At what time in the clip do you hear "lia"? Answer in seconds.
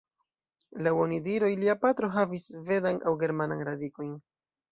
1.65-1.75